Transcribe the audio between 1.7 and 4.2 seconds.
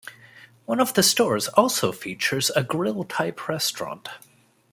features a grill-type restaurant.